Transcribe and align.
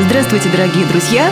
Здравствуйте, 0.00 0.48
дорогие 0.50 0.86
друзья! 0.86 1.28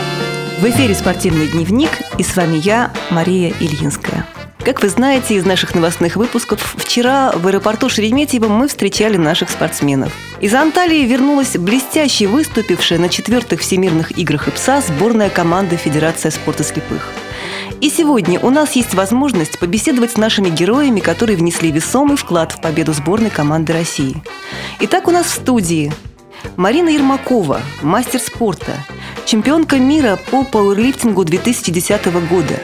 В 0.59 0.65
эфире 0.65 0.93
«Спортивный 0.93 1.47
дневник» 1.47 1.89
и 2.17 2.23
с 2.23 2.35
вами 2.35 2.57
я, 2.57 2.91
Мария 3.09 3.53
Ильинская. 3.61 4.27
Как 4.59 4.81
вы 4.81 4.89
знаете 4.89 5.35
из 5.35 5.45
наших 5.45 5.73
новостных 5.73 6.17
выпусков, 6.17 6.75
вчера 6.77 7.31
в 7.31 7.47
аэропорту 7.47 7.87
Шереметьево 7.87 8.49
мы 8.49 8.67
встречали 8.67 9.15
наших 9.15 9.51
спортсменов. 9.51 10.11
Из 10.41 10.53
Анталии 10.53 11.05
вернулась 11.05 11.55
блестяще 11.55 12.27
выступившая 12.27 12.99
на 12.99 13.07
четвертых 13.07 13.61
Всемирных 13.61 14.17
играх 14.17 14.49
ИПСА 14.49 14.81
сборная 14.85 15.29
команды 15.29 15.77
Федерация 15.77 16.29
спорта 16.29 16.65
слепых. 16.65 17.13
И 17.79 17.89
сегодня 17.89 18.37
у 18.41 18.49
нас 18.49 18.73
есть 18.73 18.93
возможность 18.95 19.59
побеседовать 19.59 20.11
с 20.11 20.17
нашими 20.17 20.49
героями, 20.49 20.99
которые 20.99 21.37
внесли 21.37 21.71
весомый 21.71 22.17
вклад 22.17 22.51
в 22.51 22.59
победу 22.59 22.91
сборной 22.91 23.29
команды 23.29 23.71
России. 23.71 24.21
Итак, 24.81 25.07
у 25.07 25.11
нас 25.11 25.27
в 25.27 25.29
студии 25.29 25.93
Марина 26.55 26.89
Ермакова, 26.89 27.61
мастер 27.81 28.19
спорта, 28.19 28.73
чемпионка 29.25 29.77
мира 29.77 30.19
по 30.31 30.43
пауэрлифтингу 30.43 31.23
2010 31.23 32.05
года 32.29 32.59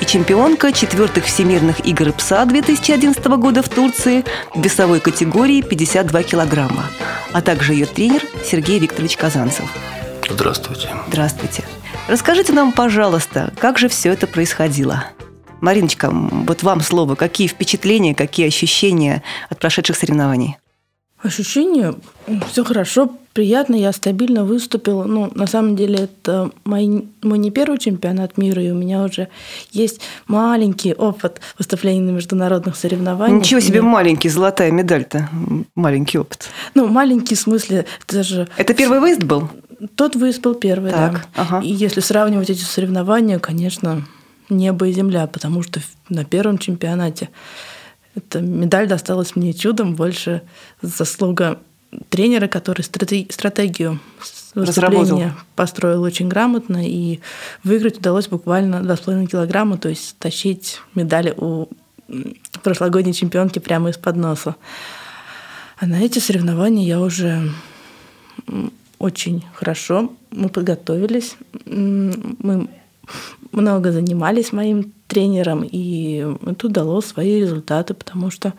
и 0.00 0.04
чемпионка 0.04 0.72
четвертых 0.72 1.24
всемирных 1.24 1.86
игр 1.86 2.12
ПСА 2.12 2.44
2011 2.44 3.24
года 3.26 3.62
в 3.62 3.68
Турции 3.68 4.24
в 4.54 4.60
весовой 4.60 5.00
категории 5.00 5.62
52 5.62 6.22
килограмма, 6.22 6.84
а 7.32 7.42
также 7.42 7.72
ее 7.74 7.86
тренер 7.86 8.22
Сергей 8.44 8.78
Викторович 8.78 9.16
Казанцев. 9.16 9.70
Здравствуйте. 10.28 10.88
Здравствуйте. 11.08 11.64
Расскажите 12.08 12.52
нам, 12.52 12.72
пожалуйста, 12.72 13.52
как 13.58 13.78
же 13.78 13.88
все 13.88 14.12
это 14.12 14.26
происходило? 14.26 15.06
Мариночка, 15.60 16.10
вот 16.12 16.62
вам 16.62 16.80
слово. 16.80 17.14
Какие 17.14 17.48
впечатления, 17.48 18.14
какие 18.14 18.46
ощущения 18.46 19.22
от 19.48 19.58
прошедших 19.58 19.96
соревнований? 19.96 20.58
Ощущение, 21.22 21.94
все 22.50 22.62
хорошо, 22.62 23.10
приятно, 23.32 23.74
я 23.74 23.92
стабильно 23.92 24.44
выступила. 24.44 25.04
Ну, 25.04 25.30
на 25.34 25.46
самом 25.46 25.76
деле, 25.76 26.04
это 26.04 26.50
мой, 26.64 27.08
мой 27.22 27.38
не 27.38 27.50
первый 27.50 27.78
чемпионат 27.78 28.38
мира, 28.38 28.62
и 28.62 28.70
у 28.70 28.74
меня 28.74 29.02
уже 29.02 29.28
есть 29.72 30.00
маленький 30.26 30.94
опыт 30.94 31.40
выступлений 31.58 32.00
на 32.00 32.10
международных 32.10 32.76
соревнованиях. 32.76 33.40
Ничего 33.40 33.60
себе, 33.60 33.78
и... 33.78 33.82
маленький, 33.82 34.28
золотая 34.28 34.70
медаль-то, 34.70 35.28
маленький 35.74 36.18
опыт. 36.18 36.48
Ну, 36.74 36.86
маленький 36.86 37.34
в 37.34 37.40
смысле, 37.40 37.86
это 38.06 38.22
же... 38.22 38.48
Это 38.56 38.74
первый 38.74 39.00
выезд 39.00 39.22
был? 39.22 39.50
Тот 39.94 40.16
выезд 40.16 40.40
был 40.40 40.54
первый, 40.54 40.90
так, 40.90 41.12
да. 41.12 41.22
Ага. 41.34 41.60
И 41.62 41.72
если 41.72 42.00
сравнивать 42.00 42.50
эти 42.50 42.62
соревнования, 42.62 43.38
конечно, 43.38 44.06
небо 44.48 44.88
и 44.88 44.92
земля, 44.92 45.26
потому 45.26 45.62
что 45.62 45.80
на 46.08 46.24
первом 46.24 46.58
чемпионате 46.58 47.28
эта 48.16 48.40
медаль 48.40 48.88
досталась 48.88 49.36
мне 49.36 49.52
чудом, 49.52 49.94
больше 49.94 50.42
заслуга 50.82 51.60
тренера, 52.08 52.48
который 52.48 52.82
стратегию 52.82 54.00
выступления 54.54 55.36
построил 55.54 56.02
очень 56.02 56.28
грамотно, 56.28 56.84
и 56.84 57.20
выиграть 57.62 57.98
удалось 57.98 58.28
буквально 58.28 58.76
2,5 58.76 59.26
килограмма, 59.26 59.78
то 59.78 59.88
есть 59.88 60.16
тащить 60.18 60.80
медали 60.94 61.32
у 61.36 61.68
прошлогодней 62.62 63.12
чемпионки 63.12 63.58
прямо 63.58 63.90
из-под 63.90 64.16
носа. 64.16 64.56
А 65.78 65.86
на 65.86 66.00
эти 66.00 66.18
соревнования 66.18 66.86
я 66.86 67.00
уже 67.00 67.50
очень 68.98 69.44
хорошо, 69.54 70.12
мы 70.30 70.48
подготовились, 70.48 71.36
мы 71.66 72.68
много 73.52 73.92
занимались 73.92 74.52
моим 74.52 74.92
тренером, 75.06 75.62
и 75.64 76.26
это 76.44 76.68
дало 76.68 77.00
свои 77.00 77.40
результаты, 77.40 77.94
потому 77.94 78.30
что 78.30 78.52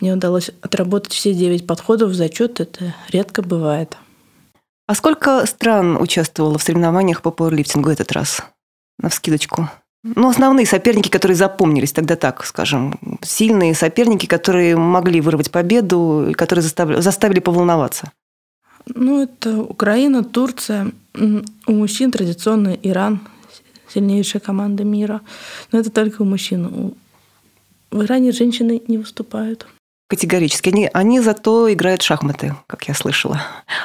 мне 0.00 0.12
удалось 0.12 0.50
отработать 0.60 1.12
все 1.12 1.34
девять 1.34 1.66
подходов 1.66 2.10
в 2.10 2.14
зачет. 2.14 2.60
Это 2.60 2.94
редко 3.10 3.42
бывает. 3.42 3.96
А 4.86 4.94
сколько 4.94 5.44
стран 5.46 6.00
участвовало 6.00 6.58
в 6.58 6.62
соревнованиях 6.62 7.22
по 7.22 7.30
пауэрлифтингу 7.30 7.90
этот 7.90 8.12
раз? 8.12 8.42
На 8.98 9.08
вскидочку. 9.08 9.68
Ну, 10.04 10.28
основные 10.28 10.66
соперники, 10.66 11.08
которые 11.08 11.36
запомнились 11.36 11.92
тогда 11.92 12.16
так, 12.16 12.44
скажем, 12.44 12.98
сильные 13.22 13.74
соперники, 13.74 14.26
которые 14.26 14.76
могли 14.76 15.20
вырвать 15.20 15.50
победу, 15.50 16.32
которые 16.36 16.62
заставили, 16.62 17.00
заставили 17.00 17.40
поволноваться. 17.40 18.12
Ну, 18.86 19.22
это 19.22 19.60
Украина, 19.60 20.24
Турция. 20.24 20.92
У 21.66 21.72
мужчин 21.72 22.10
традиционно 22.10 22.76
Иран, 22.82 23.20
сильнейшая 23.92 24.40
команда 24.40 24.84
мира. 24.84 25.20
Но 25.72 25.78
это 25.78 25.90
только 25.90 26.22
у 26.22 26.24
мужчин. 26.24 26.94
В 27.90 28.02
Иране 28.02 28.32
женщины 28.32 28.82
не 28.86 28.98
выступают. 28.98 29.66
Категорически. 30.08 30.70
Они, 30.70 30.90
они 30.92 31.20
зато 31.20 31.72
играют 31.72 32.02
в 32.02 32.06
шахматы, 32.06 32.54
как 32.66 32.88
я 32.88 32.94
слышала. 32.94 33.42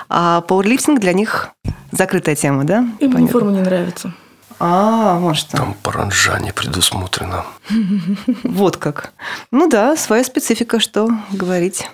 А 0.07 0.41
пауэрлифтинг 0.41 0.99
для 0.99 1.13
них 1.13 1.49
закрытая 1.91 2.35
тема, 2.35 2.63
да? 2.63 2.79
Им 2.99 3.11
Понятно. 3.11 3.27
форма 3.27 3.51
не 3.51 3.61
нравится. 3.61 4.13
А, 4.59 5.19
может. 5.19 5.49
Там 5.49 5.75
паранжа 5.83 6.39
не 6.39 6.53
предусмотрено. 6.53 7.45
Вот 8.43 8.77
как. 8.77 9.13
Ну 9.51 9.67
да, 9.67 9.97
своя 9.97 10.23
специфика, 10.23 10.79
что 10.79 11.09
говорить. 11.31 11.89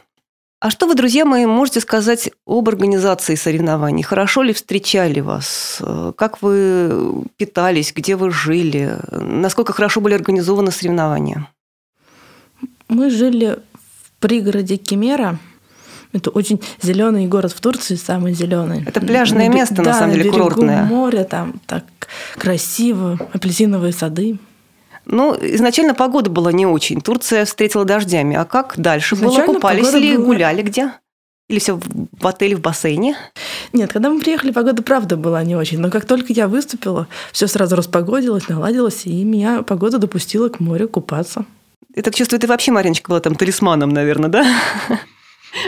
А 0.62 0.70
что 0.72 0.88
вы, 0.88 0.96
друзья 0.96 1.24
мои, 1.24 1.46
можете 1.46 1.80
сказать 1.80 2.31
об 2.46 2.68
организации 2.68 3.36
соревнований? 3.36 4.03
Хорошо 4.03 4.42
ли 4.42 4.52
встречали 4.52 5.22
вас? 5.22 5.81
Как 6.18 6.42
вы 6.42 7.24
питались? 7.38 7.94
Где 7.96 8.18
вы 8.18 8.30
жили? 8.30 8.97
Насколько 9.09 9.72
хорошо 9.72 10.02
были 10.02 10.16
организованы 10.16 10.72
соревнования? 10.72 11.47
Мы 12.90 13.09
жили 13.09 13.59
в 13.74 14.12
пригороде 14.20 14.75
Кемера. 14.75 15.40
Это 16.12 16.30
очень 16.30 16.59
зеленый 16.81 17.28
город 17.28 17.53
в 17.53 17.62
Турции, 17.62 17.96
самый 17.96 18.34
зеленый. 18.34 18.84
Это 18.86 19.00
пляжное 19.00 19.47
на, 19.47 19.53
место, 19.53 19.76
да, 19.76 19.84
на 19.84 19.94
самом 19.94 20.14
деле, 20.16 20.26
на 20.26 20.31
курортное. 20.31 20.84
море, 20.84 21.24
там 21.24 21.62
так 21.68 21.86
красиво, 22.36 23.18
апельсиновые 23.31 23.94
сады. 23.94 24.38
Ну, 25.12 25.36
изначально 25.42 25.96
погода 25.96 26.30
была 26.30 26.52
не 26.52 26.68
очень. 26.68 27.02
Турция 27.02 27.46
встретила 27.46 27.84
дождями. 27.84 28.36
А 28.36 28.46
как 28.46 28.75
дальше 28.78 29.16
изначально 29.16 29.47
было? 29.47 29.56
Купались 29.56 29.94
ли, 29.94 30.16
была... 30.16 30.25
гуляли 30.25 30.62
где? 30.62 30.94
Или 31.50 31.58
все 31.58 31.80
в 31.80 32.28
отеле, 32.28 32.56
в 32.56 32.62
бассейне? 32.62 33.18
Нет, 33.74 33.92
когда 33.92 34.12
мы 34.12 34.20
приехали, 34.20 34.52
погода 34.52 34.84
правда 34.84 35.18
была 35.18 35.44
не 35.44 35.56
очень. 35.56 35.80
Но 35.80 35.90
как 35.90 36.06
только 36.06 36.31
я 36.31 36.47
выступила, 36.47 37.08
все 37.31 37.47
сразу 37.47 37.75
распогодилось, 37.75 38.47
наладилось, 38.50 39.08
и 39.08 39.24
меня 39.24 39.64
погода 39.64 39.97
допустила 39.97 40.50
к 40.50 40.59
морю 40.59 40.88
купаться. 40.88 41.46
Я 41.96 42.03
так 42.03 42.14
чувствую, 42.14 42.40
ты 42.40 42.46
вообще, 42.46 42.72
Мариночка, 42.72 43.09
была 43.09 43.20
там 43.20 43.34
талисманом, 43.34 43.90
наверное, 43.90 44.30
да? 44.30 44.46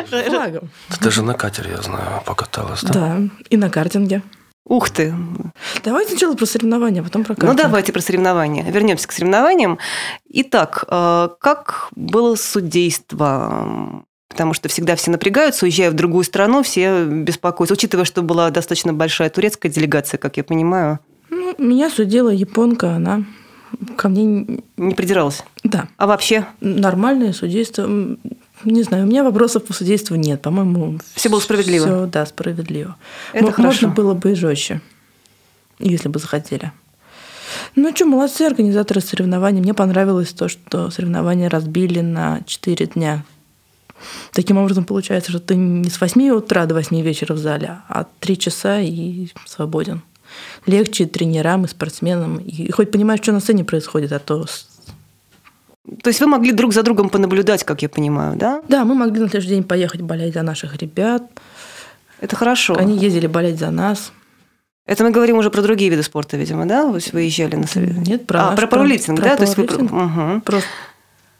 Флагом. 0.07 0.69
Ты 0.89 1.03
даже 1.03 1.23
на 1.23 1.33
катере, 1.33 1.71
я 1.71 1.81
знаю, 1.81 2.21
покаталась, 2.25 2.83
да? 2.83 2.93
Да, 2.93 3.21
и 3.49 3.57
на 3.57 3.71
картинге. 3.71 4.21
Ух 4.65 4.89
ты! 4.89 5.13
Давайте 5.83 6.11
сначала 6.11 6.35
про 6.35 6.45
соревнования, 6.45 7.01
а 7.01 7.03
потом 7.03 7.23
про 7.23 7.35
картинг. 7.35 7.57
Ну, 7.57 7.63
давайте 7.63 7.91
про 7.91 8.01
соревнования. 8.01 8.63
Вернемся 8.69 9.07
к 9.07 9.11
соревнованиям. 9.11 9.79
Итак, 10.29 10.85
э, 10.87 11.29
как 11.39 11.89
было 11.95 12.35
судейство? 12.35 14.05
Потому 14.29 14.53
что 14.53 14.69
всегда 14.69 14.95
все 14.95 15.11
напрягаются, 15.11 15.65
уезжая 15.65 15.91
в 15.91 15.93
другую 15.93 16.23
страну, 16.23 16.63
все 16.63 17.05
беспокоятся. 17.05 17.73
Учитывая, 17.73 18.05
что 18.05 18.21
была 18.21 18.49
достаточно 18.49 18.93
большая 18.93 19.29
турецкая 19.29 19.71
делегация, 19.71 20.17
как 20.17 20.37
я 20.37 20.43
понимаю. 20.43 20.99
Ну, 21.29 21.53
меня 21.57 21.89
судила 21.89 22.29
японка, 22.29 22.93
она 22.93 23.25
ко 23.97 24.09
мне... 24.09 24.59
Не 24.77 24.95
придиралась? 24.95 25.43
Да. 25.63 25.87
А 25.97 26.07
вообще? 26.07 26.45
Нормальное 26.61 27.33
судейство. 27.33 27.89
Не 28.65 28.83
знаю, 28.83 29.03
у 29.03 29.07
меня 29.07 29.23
вопросов 29.23 29.63
по 29.63 29.73
судейству 29.73 30.15
нет. 30.15 30.41
По-моему, 30.41 30.99
все 31.15 31.29
было 31.29 31.39
справедливо. 31.39 31.85
Все, 31.85 32.05
да, 32.05 32.25
справедливо. 32.25 32.95
Это 33.33 33.47
М- 33.47 33.51
хорошо. 33.53 33.87
Можно 33.87 33.87
было 33.89 34.13
бы 34.13 34.31
и 34.31 34.35
жестче, 34.35 34.81
если 35.79 36.07
бы 36.09 36.19
захотели. 36.19 36.71
Ну 37.75 37.93
что, 37.95 38.05
молодцы 38.05 38.43
организаторы 38.43 39.01
соревнований. 39.01 39.61
Мне 39.61 39.73
понравилось 39.73 40.31
то, 40.33 40.47
что 40.47 40.89
соревнования 40.91 41.49
разбили 41.49 41.99
на 42.01 42.41
4 42.45 42.85
дня. 42.87 43.23
Таким 44.33 44.57
образом, 44.57 44.83
получается, 44.85 45.31
что 45.31 45.39
ты 45.39 45.55
не 45.55 45.89
с 45.89 45.99
8 46.01 46.29
утра 46.31 46.65
до 46.65 46.73
8 46.75 47.01
вечера 47.01 47.33
в 47.33 47.37
зале, 47.37 47.77
а 47.87 48.05
3 48.19 48.37
часа 48.37 48.79
и 48.79 49.27
свободен. 49.45 50.01
Легче 50.65 51.05
тренерам 51.05 51.65
и 51.65 51.67
спортсменам. 51.67 52.37
И 52.37 52.71
хоть 52.71 52.89
понимаешь, 52.91 53.21
что 53.21 53.31
на 53.33 53.41
сцене 53.41 53.63
происходит, 53.63 54.11
а 54.13 54.19
то 54.19 54.45
то 56.03 56.09
есть 56.09 56.19
вы 56.19 56.27
могли 56.27 56.51
друг 56.51 56.73
за 56.73 56.83
другом 56.83 57.09
понаблюдать, 57.09 57.63
как 57.63 57.81
я 57.81 57.89
понимаю, 57.89 58.37
да? 58.37 58.61
Да, 58.67 58.85
мы 58.85 58.93
могли 58.93 59.21
на 59.21 59.29
следующий 59.29 59.55
день 59.55 59.63
поехать 59.63 60.01
болеть 60.01 60.33
за 60.33 60.43
наших 60.43 60.77
ребят. 60.77 61.23
Это 62.19 62.35
хорошо. 62.35 62.75
Они 62.77 62.97
ездили 62.97 63.27
болеть 63.27 63.57
за 63.57 63.71
нас. 63.71 64.11
Это 64.85 65.03
мы 65.03 65.11
говорим 65.11 65.37
уже 65.37 65.49
про 65.49 65.61
другие 65.61 65.89
виды 65.89 66.03
спорта, 66.03 66.37
видимо, 66.37 66.65
да? 66.65 66.85
Вы 66.85 66.99
выезжали 67.11 67.55
на 67.55 67.65
Нет, 67.75 68.27
про 68.27 68.49
А, 68.49 68.55
про 68.55 68.67
пауэрлифтинг, 68.67 69.19
да? 69.19 69.29
Про 69.29 69.37
То 69.37 69.43
есть 69.43 69.57
вы... 69.57 69.63
угу. 69.63 70.41
Просто 70.41 70.67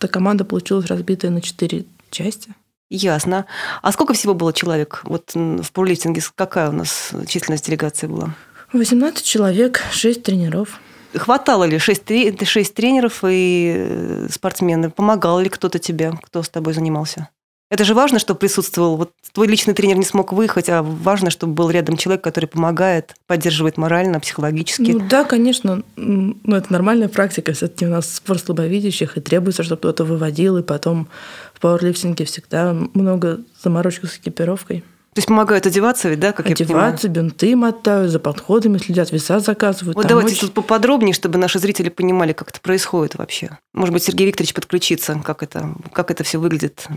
команда 0.09 0.43
получилась 0.43 0.87
разбитая 0.87 1.31
на 1.31 1.41
четыре 1.41 1.85
части. 2.09 2.53
Ясно. 2.89 3.45
А 3.81 3.91
сколько 3.91 4.13
всего 4.13 4.33
было 4.33 4.53
человек? 4.53 5.01
Вот 5.03 5.31
в 5.33 5.71
пауэрлифтинге 5.71 6.21
какая 6.35 6.69
у 6.69 6.73
нас 6.73 7.11
численность 7.27 7.65
делегации 7.65 8.07
была? 8.07 8.35
18 8.73 9.23
человек, 9.23 9.81
6 9.91 10.23
тренеров. 10.23 10.79
Хватало 11.13 11.65
ли 11.65 11.77
шесть, 11.77 12.03
шесть 12.43 12.73
тренеров 12.73 13.23
и 13.23 13.73
э, 13.75 14.27
спортсмены? 14.31 14.89
Помогал 14.89 15.39
ли 15.39 15.49
кто-то 15.49 15.79
тебе, 15.79 16.13
кто 16.23 16.43
с 16.43 16.49
тобой 16.49 16.73
занимался? 16.73 17.29
Это 17.71 17.85
же 17.85 17.93
важно, 17.93 18.19
чтобы 18.19 18.37
присутствовал. 18.37 18.97
Вот 18.97 19.13
твой 19.31 19.47
личный 19.47 19.73
тренер 19.73 19.95
не 19.95 20.03
смог 20.03 20.33
выехать, 20.33 20.67
а 20.69 20.83
важно, 20.83 21.29
чтобы 21.29 21.53
был 21.53 21.69
рядом 21.69 21.95
человек, 21.95 22.21
который 22.21 22.47
помогает, 22.47 23.15
поддерживает 23.27 23.77
морально, 23.77 24.19
психологически. 24.19 24.91
Ну 24.91 25.07
да, 25.09 25.23
конечно. 25.23 25.81
Ну, 25.95 26.35
это 26.45 26.71
нормальная 26.73 27.07
практика. 27.07 27.53
Все-таки 27.53 27.85
у 27.85 27.89
нас 27.89 28.13
спорт 28.13 28.41
слабовидящих, 28.43 29.15
и 29.15 29.21
требуется, 29.21 29.63
чтобы 29.63 29.79
кто-то 29.79 30.03
выводил, 30.03 30.57
и 30.57 30.63
потом 30.63 31.07
в 31.53 31.61
пауэрлифтинге 31.61 32.25
всегда 32.25 32.73
много 32.93 33.39
заморочек 33.63 34.11
с 34.11 34.17
экипировкой. 34.17 34.83
То 35.13 35.19
есть 35.19 35.27
помогают 35.27 35.65
одеваться 35.65 36.07
ведь, 36.07 36.21
да, 36.21 36.31
как 36.31 36.45
одеваться, 36.45 36.63
я 36.63 37.13
понимаю? 37.13 37.31
бинты 37.31 37.55
мотают, 37.57 38.11
за 38.11 38.19
подходами 38.19 38.77
следят, 38.77 39.11
веса 39.11 39.41
заказывают. 39.41 39.97
Вот 39.97 40.07
давайте 40.07 40.31
очень... 40.31 40.47
тут 40.47 40.53
поподробнее, 40.53 41.13
чтобы 41.13 41.37
наши 41.37 41.59
зрители 41.59 41.89
понимали, 41.89 42.31
как 42.31 42.49
это 42.49 42.61
происходит 42.61 43.15
вообще. 43.15 43.57
Может 43.73 43.91
быть, 43.91 44.03
Сергей 44.03 44.27
Викторович 44.27 44.53
подключится, 44.53 45.21
как 45.21 45.43
это, 45.43 45.75
как 45.91 46.11
это 46.11 46.23
все 46.23 46.37
выглядит 46.37 46.87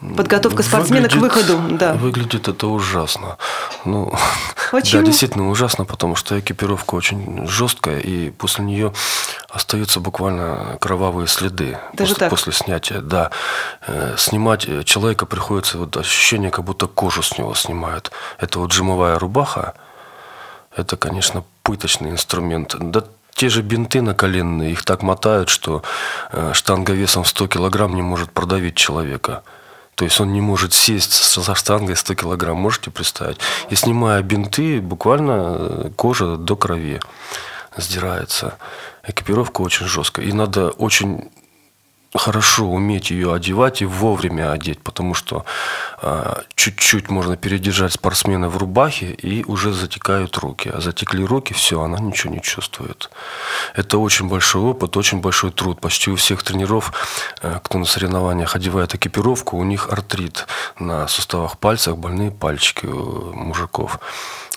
Подготовка 0.00 0.62
спортсмена 0.62 1.08
выглядит, 1.08 1.18
к 1.18 1.36
выходу, 1.36 1.76
да. 1.76 1.94
Выглядит 1.94 2.46
это 2.46 2.68
ужасно. 2.68 3.36
Ну, 3.84 4.12
Почему? 4.70 5.02
Да, 5.02 5.06
действительно 5.06 5.50
ужасно, 5.50 5.84
потому 5.84 6.14
что 6.14 6.38
экипировка 6.38 6.94
очень 6.94 7.46
жесткая, 7.48 7.98
и 7.98 8.30
после 8.30 8.64
нее 8.64 8.92
остаются 9.48 9.98
буквально 9.98 10.76
кровавые 10.80 11.26
следы 11.26 11.78
Даже 11.94 12.10
после, 12.10 12.14
так? 12.14 12.30
после 12.30 12.52
снятия. 12.52 13.00
Да, 13.00 13.30
э, 13.86 14.14
снимать 14.16 14.68
человека 14.84 15.26
приходится 15.26 15.78
вот 15.78 15.96
ощущение, 15.96 16.50
как 16.50 16.64
будто 16.64 16.86
кожу 16.86 17.22
с 17.22 17.36
него 17.36 17.54
снимают. 17.54 18.12
Это 18.38 18.60
вот 18.60 18.70
джимовая 18.70 19.18
рубаха. 19.18 19.74
Это, 20.76 20.96
конечно, 20.96 21.42
пыточный 21.62 22.10
инструмент. 22.10 22.76
Да 22.78 23.02
те 23.34 23.48
же 23.48 23.62
бинты 23.62 24.02
наколенные, 24.02 24.72
их 24.72 24.84
так 24.84 25.02
мотают, 25.02 25.48
что 25.48 25.82
э, 26.32 26.52
штанга 26.54 26.92
весом 26.92 27.24
100 27.24 27.48
килограмм 27.48 27.94
не 27.94 28.02
может 28.02 28.32
продавить 28.32 28.74
человека. 28.74 29.42
То 29.98 30.04
есть 30.04 30.20
он 30.20 30.32
не 30.32 30.40
может 30.40 30.74
сесть 30.74 31.12
со 31.12 31.54
штангой 31.56 31.96
100 31.96 32.14
килограмм, 32.14 32.56
можете 32.56 32.88
представить? 32.88 33.38
И 33.68 33.74
снимая 33.74 34.22
бинты, 34.22 34.80
буквально 34.80 35.56
э, 35.58 35.90
кожа 35.96 36.36
до 36.36 36.54
крови 36.54 37.00
сдирается. 37.76 38.58
Экипировка 39.02 39.60
очень 39.60 39.86
жесткая. 39.86 40.24
И 40.26 40.32
надо 40.32 40.70
очень 40.70 41.32
хорошо 42.14 42.66
уметь 42.66 43.10
ее 43.10 43.34
одевать 43.34 43.82
и 43.82 43.84
вовремя 43.84 44.52
одеть, 44.52 44.80
потому 44.82 45.14
что 45.14 45.44
э, 46.00 46.42
чуть-чуть 46.54 47.10
можно 47.10 47.36
передержать 47.36 47.92
спортсмена 47.92 48.48
в 48.48 48.56
рубахе 48.56 49.12
и 49.12 49.44
уже 49.44 49.72
затекают 49.72 50.36
руки. 50.38 50.70
А 50.72 50.80
затекли 50.80 51.24
руки, 51.24 51.52
все, 51.52 51.82
она 51.82 51.98
ничего 51.98 52.32
не 52.32 52.40
чувствует. 52.40 53.10
Это 53.74 53.98
очень 53.98 54.28
большой 54.28 54.62
опыт, 54.62 54.96
очень 54.96 55.20
большой 55.20 55.50
труд. 55.50 55.80
Почти 55.80 56.10
у 56.10 56.16
всех 56.16 56.42
тренеров, 56.42 56.92
э, 57.42 57.60
кто 57.62 57.78
на 57.78 57.84
соревнованиях 57.84 58.56
одевает 58.56 58.94
экипировку, 58.94 59.56
у 59.56 59.64
них 59.64 59.88
артрит 59.90 60.46
на 60.78 61.08
суставах 61.08 61.58
пальцев, 61.58 61.98
больные 61.98 62.30
пальчики 62.30 62.86
у 62.86 63.32
мужиков. 63.34 64.00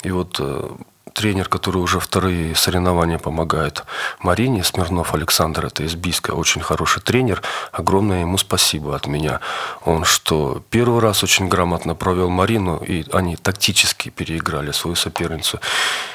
И 0.04 0.12
вот 0.12 0.38
э, 0.40 0.70
тренер, 1.14 1.48
который 1.48 1.78
уже 1.78 2.00
вторые 2.00 2.56
соревнования 2.56 3.18
помогает 3.18 3.84
Марине 4.20 4.64
Смирнов 4.64 5.14
Александр, 5.14 5.66
это 5.66 5.84
из 5.84 5.96
Бийска, 5.96 6.32
очень 6.32 6.62
хороший 6.62 7.02
тренер. 7.02 7.42
Огромное 7.72 8.22
ему 8.22 8.38
спасибо 8.38 8.96
от 8.96 9.08
меня. 9.08 9.40
Он 9.86 10.04
что, 10.04 10.64
первый 10.70 11.00
раз 11.00 11.24
очень 11.24 11.48
грамотно 11.48 11.96
провел 11.96 12.30
Марину, 12.30 12.78
и 12.78 13.06
они 13.12 13.36
тактически 13.36 14.10
переиграли 14.10 14.72
свою 14.72 14.96
соперницу. 14.96 15.60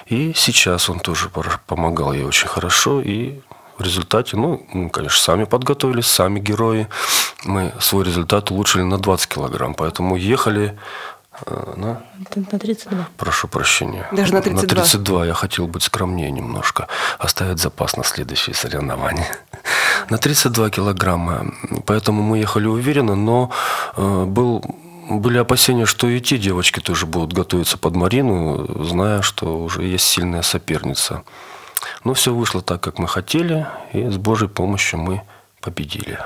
И 0.06 0.32
сейчас 0.34 0.88
он 0.88 1.00
тоже 1.00 1.30
помогал 1.66 2.12
ей 2.12 2.24
очень 2.24 2.48
хорошо, 2.48 3.00
и 3.00 3.40
в 3.78 3.82
результате, 3.82 4.36
ну, 4.36 4.66
мы, 4.72 4.88
конечно, 4.88 5.20
сами 5.20 5.44
подготовились, 5.44 6.06
сами 6.06 6.40
герои. 6.40 6.88
Мы 7.44 7.72
свой 7.78 8.04
результат 8.04 8.50
улучшили 8.50 8.82
на 8.82 8.98
20 8.98 9.28
килограмм, 9.28 9.74
поэтому 9.74 10.16
ехали 10.16 10.78
на? 11.76 12.02
На 12.34 12.58
32. 12.58 13.08
Прошу 13.16 13.48
прощения. 13.48 14.06
Даже 14.12 14.32
на 14.32 14.42
32? 14.42 14.62
На 14.62 14.68
32 14.68 15.26
я 15.26 15.34
хотел 15.34 15.66
быть 15.66 15.82
скромнее 15.82 16.30
немножко, 16.30 16.88
оставить 17.18 17.58
запас 17.58 17.96
на 17.96 18.04
следующие 18.04 18.54
соревнования. 18.54 19.26
На 20.10 20.18
32 20.18 20.70
килограмма. 20.70 21.52
Поэтому 21.84 22.22
мы 22.22 22.38
ехали 22.38 22.66
уверенно, 22.66 23.16
но 23.16 23.50
э, 23.96 24.24
был 24.24 24.62
были 25.08 25.38
опасения, 25.38 25.86
что 25.86 26.08
и 26.08 26.20
те 26.20 26.38
девочки 26.38 26.80
тоже 26.80 27.06
будут 27.06 27.32
готовиться 27.32 27.78
под 27.78 27.94
Марину, 27.94 28.84
зная, 28.84 29.22
что 29.22 29.58
уже 29.58 29.84
есть 29.84 30.04
сильная 30.04 30.42
соперница. 30.42 31.22
Но 32.04 32.14
все 32.14 32.34
вышло 32.34 32.60
так, 32.60 32.80
как 32.80 32.98
мы 32.98 33.08
хотели, 33.08 33.66
и 33.92 34.08
с 34.08 34.16
Божьей 34.16 34.48
помощью 34.48 34.98
мы 34.98 35.22
победили 35.60 36.18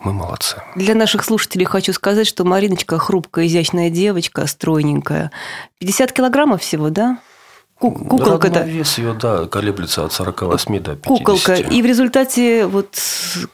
мы 0.00 0.12
молодцы. 0.12 0.62
Для 0.76 0.94
наших 0.94 1.24
слушателей 1.24 1.64
хочу 1.66 1.92
сказать, 1.92 2.26
что 2.26 2.44
Мариночка 2.44 2.98
хрупкая, 2.98 3.46
изящная 3.46 3.90
девочка, 3.90 4.46
стройненькая. 4.46 5.30
50 5.78 6.12
килограммов 6.12 6.62
всего, 6.62 6.90
да? 6.90 7.18
Куколка, 7.78 8.50
да. 8.50 8.62
Вес 8.62 8.98
ее, 8.98 9.14
да, 9.14 9.46
колеблется 9.46 10.04
от 10.04 10.12
48 10.12 10.80
до 10.80 10.96
50. 10.96 11.06
Куколка. 11.06 11.54
И 11.54 11.80
в 11.80 11.86
результате 11.86 12.66
вот 12.66 12.98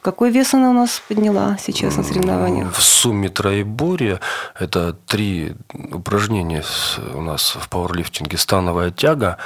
какой 0.01 0.31
вес 0.31 0.55
она 0.55 0.71
у 0.71 0.73
нас 0.73 1.03
подняла 1.07 1.59
сейчас 1.61 1.97
на 1.97 2.03
соревнованиях? 2.03 2.75
В 2.75 2.83
сумме 2.83 3.29
троеборья 3.29 4.21
это 4.59 4.95
три 5.07 5.55
упражнения 5.93 6.65
у 7.13 7.21
нас 7.21 7.57
в 7.61 7.69
пауэрлифтинге. 7.69 8.39
Становая 8.39 8.91
тяга, 8.91 9.37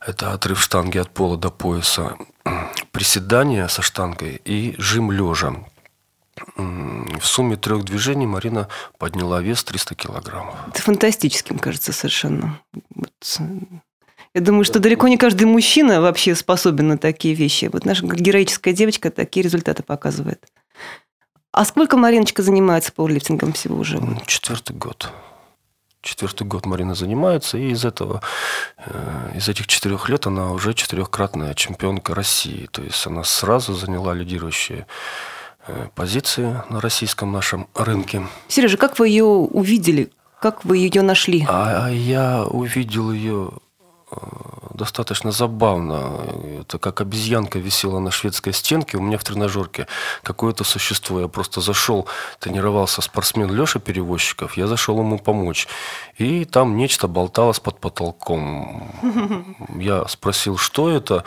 это 0.00 0.32
отрыв 0.32 0.60
штанги 0.62 0.96
от 0.96 1.10
пола 1.10 1.36
до 1.36 1.50
пояса, 1.50 2.16
приседание 2.92 3.68
со 3.68 3.82
штангой 3.82 4.40
и 4.42 4.74
жим 4.78 5.12
лежа. 5.12 5.54
В 6.56 7.24
сумме 7.24 7.56
трех 7.56 7.84
движений 7.84 8.26
Марина 8.26 8.68
подняла 8.98 9.40
вес 9.40 9.62
300 9.64 9.94
килограммов. 9.94 10.56
Это 10.68 10.82
фантастическим 10.82 11.58
кажется 11.58 11.92
совершенно. 11.92 12.60
Вот. 12.94 13.40
Я 14.34 14.40
думаю, 14.40 14.64
что 14.64 14.80
далеко 14.80 15.06
не 15.06 15.16
каждый 15.16 15.44
мужчина 15.44 16.00
вообще 16.00 16.34
способен 16.34 16.88
на 16.88 16.98
такие 16.98 17.34
вещи. 17.34 17.70
Вот 17.72 17.84
наша 17.84 18.04
героическая 18.04 18.74
девочка 18.74 19.10
такие 19.10 19.44
результаты 19.44 19.84
показывает. 19.84 20.44
А 21.52 21.64
сколько 21.64 21.96
Мариночка 21.96 22.42
занимается 22.42 22.92
пауэрлифтингом 22.92 23.52
всего 23.52 23.78
уже? 23.78 24.00
Четвертый 24.26 24.74
год. 24.74 25.12
Четвертый 26.02 26.46
год 26.46 26.66
Марина 26.66 26.94
занимается, 26.94 27.56
и 27.56 27.70
из 27.70 27.84
этого, 27.84 28.20
э, 28.76 29.32
из 29.36 29.48
этих 29.48 29.68
четырех 29.68 30.08
лет 30.08 30.26
она 30.26 30.50
уже 30.50 30.74
четырехкратная 30.74 31.54
чемпионка 31.54 32.14
России. 32.14 32.68
То 32.72 32.82
есть 32.82 33.06
она 33.06 33.22
сразу 33.22 33.72
заняла 33.72 34.12
лидирующие 34.12 34.86
Э, 34.86 35.43
позиции 35.94 36.62
на 36.70 36.80
российском 36.80 37.32
нашем 37.32 37.68
рынке. 37.74 38.26
Сережа, 38.48 38.76
как 38.76 38.98
вы 38.98 39.08
ее 39.08 39.24
увидели? 39.24 40.10
Как 40.40 40.64
вы 40.64 40.76
ее 40.76 41.02
нашли? 41.02 41.46
А, 41.48 41.86
а 41.86 41.90
я 41.90 42.44
увидел 42.44 43.10
ее 43.10 43.52
э, 44.10 44.16
достаточно 44.74 45.32
забавно. 45.32 46.20
Это 46.60 46.78
как 46.78 47.00
обезьянка 47.00 47.58
висела 47.58 47.98
на 47.98 48.10
шведской 48.10 48.52
стенке. 48.52 48.98
У 48.98 49.00
меня 49.00 49.16
в 49.16 49.24
тренажерке 49.24 49.86
какое-то 50.22 50.62
существо. 50.64 51.20
Я 51.20 51.28
просто 51.28 51.62
зашел, 51.62 52.06
тренировался 52.40 53.00
спортсмен 53.00 53.50
Леша 53.50 53.78
Перевозчиков. 53.78 54.58
Я 54.58 54.66
зашел 54.66 54.98
ему 54.98 55.18
помочь. 55.18 55.66
И 56.18 56.44
там 56.44 56.76
нечто 56.76 57.08
болталось 57.08 57.60
под 57.60 57.80
потолком. 57.80 58.90
Я 59.78 60.06
спросил, 60.08 60.58
что 60.58 60.90
это. 60.90 61.24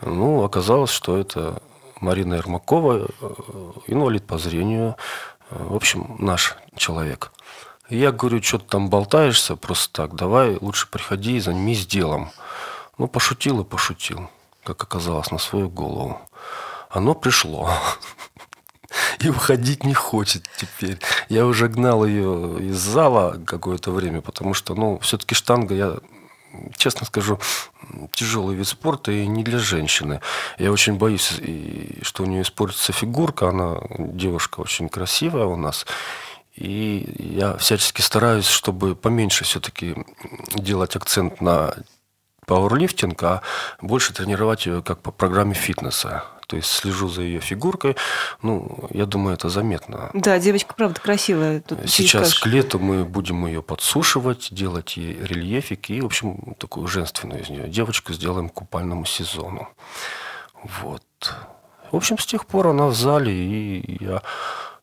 Ну, 0.00 0.42
оказалось, 0.42 0.90
что 0.90 1.18
это 1.18 1.60
Марина 2.04 2.34
Ермакова, 2.34 3.08
э, 3.20 3.30
инвалид 3.86 4.26
по 4.26 4.38
зрению, 4.38 4.96
э, 5.50 5.56
в 5.58 5.74
общем, 5.74 6.16
наш 6.18 6.56
человек. 6.76 7.32
Я 7.88 8.12
говорю, 8.12 8.42
что 8.42 8.58
ты 8.58 8.66
там 8.66 8.90
болтаешься 8.90 9.56
просто 9.56 9.92
так, 9.92 10.14
давай 10.14 10.56
лучше 10.60 10.88
приходи 10.88 11.36
и 11.36 11.40
займись 11.40 11.86
делом. 11.86 12.30
Ну, 12.98 13.08
пошутил 13.08 13.60
и 13.60 13.64
пошутил, 13.64 14.30
как 14.62 14.82
оказалось, 14.82 15.30
на 15.30 15.38
свою 15.38 15.68
голову. 15.68 16.20
Оно 16.90 17.14
пришло. 17.14 17.70
И 19.18 19.28
уходить 19.28 19.84
не 19.84 19.94
хочет 19.94 20.48
теперь. 20.56 20.98
Я 21.28 21.46
уже 21.46 21.68
гнал 21.68 22.04
ее 22.04 22.58
из 22.60 22.76
зала 22.76 23.40
какое-то 23.44 23.90
время, 23.90 24.20
потому 24.20 24.54
что, 24.54 24.74
ну, 24.74 24.98
все-таки 25.00 25.34
штанга, 25.34 25.74
я 25.74 25.96
честно 26.76 27.06
скажу, 27.06 27.38
тяжелый 28.12 28.56
вид 28.56 28.66
спорта 28.66 29.12
и 29.12 29.26
не 29.26 29.42
для 29.44 29.58
женщины. 29.58 30.20
Я 30.58 30.72
очень 30.72 30.94
боюсь, 30.94 31.40
что 32.02 32.22
у 32.22 32.26
нее 32.26 32.42
испортится 32.42 32.92
фигурка. 32.92 33.48
Она 33.48 33.78
девушка 33.98 34.60
очень 34.60 34.88
красивая 34.88 35.46
у 35.46 35.56
нас. 35.56 35.86
И 36.54 37.14
я 37.18 37.56
всячески 37.56 38.00
стараюсь, 38.00 38.46
чтобы 38.46 38.94
поменьше 38.94 39.44
все-таки 39.44 39.96
делать 40.54 40.94
акцент 40.94 41.40
на 41.40 41.74
пауэрлифтинг, 42.46 43.22
а 43.22 43.42
больше 43.80 44.12
тренировать 44.12 44.66
ее 44.66 44.82
как 44.82 45.00
по 45.00 45.10
программе 45.10 45.54
фитнеса. 45.54 46.24
То 46.46 46.56
есть 46.56 46.68
слежу 46.68 47.08
за 47.08 47.22
ее 47.22 47.40
фигуркой. 47.40 47.96
Ну, 48.42 48.88
я 48.90 49.06
думаю, 49.06 49.34
это 49.34 49.48
заметно. 49.48 50.10
Да, 50.14 50.38
девочка, 50.38 50.74
правда, 50.74 51.00
красивая. 51.00 51.60
Тут 51.60 51.78
Сейчас 51.88 52.34
к 52.38 52.46
лету 52.46 52.78
мы 52.78 53.04
будем 53.04 53.46
ее 53.46 53.62
подсушивать, 53.62 54.48
делать 54.50 54.96
ей 54.96 55.16
рельефик 55.22 55.90
и, 55.90 56.00
в 56.00 56.06
общем, 56.06 56.54
такую 56.58 56.86
женственную 56.86 57.42
из 57.42 57.48
нее 57.48 57.68
девочку 57.68 58.12
сделаем 58.12 58.48
к 58.48 58.54
купальному 58.54 59.04
сезону. 59.04 59.68
Вот. 60.82 61.02
В 61.90 61.96
общем, 61.96 62.18
с 62.18 62.26
тех 62.26 62.46
пор 62.46 62.68
она 62.68 62.86
в 62.86 62.94
зале, 62.94 63.32
и 63.32 64.04
я 64.04 64.22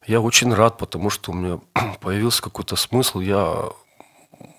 Я 0.08 0.20
очень 0.20 0.53
рад, 0.53 0.77
потому 0.77 1.10
что 1.10 1.32
у 1.32 1.36
меня 1.36 1.60
появился 2.01 2.41
какой-то 2.41 2.75
смысл. 2.75 3.20
Я 3.20 3.70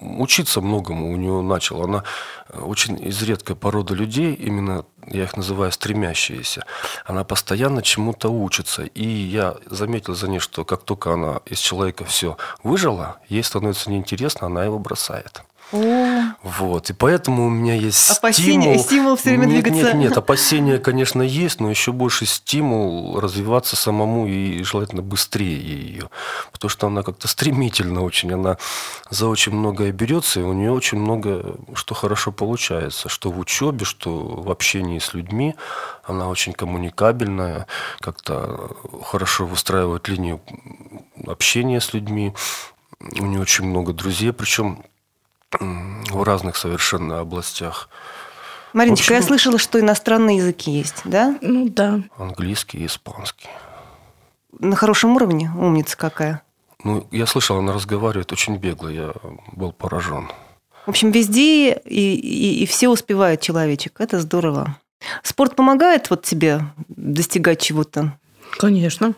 учиться 0.01 0.61
многому 0.61 1.13
у 1.13 1.17
нее 1.17 1.43
начал. 1.43 1.83
Она 1.83 2.05
очень 2.53 3.03
из 3.03 3.23
редкой 3.23 3.57
породы 3.57 3.95
людей, 3.95 4.35
именно 4.35 4.85
я 5.07 5.25
их 5.25 5.37
называю 5.37 5.73
стремящиеся. 5.73 6.65
Она 7.05 7.25
постоянно 7.25 7.83
чему-то 7.83 8.29
учится. 8.29 8.83
И 8.85 9.07
я 9.07 9.57
заметил 9.67 10.15
за 10.15 10.29
ней, 10.29 10.39
что 10.39 10.65
как 10.65 10.85
только 10.85 11.13
она 11.13 11.41
из 11.47 11.59
человека 11.59 12.05
все 12.05 12.37
выжила, 12.63 13.19
ей 13.29 13.43
становится 13.43 13.91
неинтересно, 13.91 14.47
она 14.47 14.65
его 14.65 14.79
бросает. 14.79 15.43
О. 15.73 16.02
Вот. 16.43 16.91
И 16.91 16.93
поэтому 16.93 17.47
у 17.47 17.51
меня 17.51 17.75
есть 17.75 18.11
Опасение, 18.11 18.79
стимул. 18.79 18.85
стимул 18.85 19.17
все 19.17 19.31
время 19.31 19.47
нет, 19.47 19.65
двигаться. 19.65 19.93
Нет, 19.93 20.11
нет, 20.11 20.17
опасения, 20.17 20.79
конечно, 20.79 21.23
есть, 21.23 21.61
но 21.61 21.71
еще 21.71 21.93
больше 21.93 22.27
стимул 22.27 23.21
развиваться 23.21 23.77
самому 23.77 24.27
и 24.27 24.63
желательно 24.63 25.03
быстрее 25.03 25.59
ее. 25.59 26.11
Потому 26.53 26.69
что 26.71 26.87
она 26.87 27.03
как-то 27.03 27.29
стремительно 27.29 28.03
очень, 28.03 28.33
она 28.33 28.59
за 29.11 29.29
очень 29.29 29.53
многое 29.53 29.93
берется, 29.93 30.41
и 30.41 30.43
у 30.43 30.53
нее 30.53 30.73
очень 30.73 30.99
много, 30.99 31.57
что 31.75 31.95
хорошо 31.95 32.33
получается. 32.33 33.09
Что 33.09 33.31
в 33.31 33.39
учебе, 33.39 33.85
что 33.85 34.19
в 34.19 34.51
общении 34.51 34.99
с 34.99 35.15
людьми. 35.15 35.55
Она 36.05 36.29
очень 36.29 36.53
коммуникабельная, 36.53 37.67
как-то 38.01 38.71
хорошо 39.05 39.47
выстраивает 39.47 40.09
линию 40.09 40.41
общения 41.27 41.81
с 41.81 41.93
людьми. 41.95 42.35
У 43.01 43.27
нее 43.27 43.41
очень 43.41 43.67
много 43.67 43.93
друзей, 43.93 44.33
причем 44.33 44.85
в 45.61 46.23
разных 46.23 46.57
совершенно 46.57 47.21
областях. 47.21 47.89
Мариночка, 48.73 49.05
общем, 49.05 49.15
я 49.17 49.23
слышала, 49.23 49.59
что 49.59 49.79
иностранные 49.81 50.39
языки 50.39 50.71
есть, 50.71 51.03
да? 51.05 51.37
Ну 51.43 51.69
да. 51.69 52.01
Английский 52.17 52.79
и 52.79 52.87
испанский. 52.87 53.49
На 54.59 54.77
хорошем 54.77 55.17
уровне? 55.17 55.51
Умница 55.57 55.97
какая. 55.97 56.43
Ну, 56.85 57.07
я 57.11 57.27
слышал, 57.27 57.59
она 57.59 57.73
разговаривает 57.73 58.33
очень 58.33 58.57
бегло, 58.57 58.89
я 58.89 59.13
был 59.53 59.73
поражен. 59.73 60.31
В 60.87 60.91
общем, 60.91 61.13
везде 61.13 61.75
и, 61.75 62.15
и, 62.15 62.63
и 62.63 62.67
все 62.67 62.89
успевает 62.89 63.41
человечек. 63.41 64.01
Это 64.01 64.21
здорово. 64.21 64.77
Спорт 65.23 65.55
помогает 65.55 66.11
вот 66.11 66.23
тебе 66.23 66.63
достигать 66.89 67.61
чего-то? 67.61 68.19
Конечно. 68.59 69.15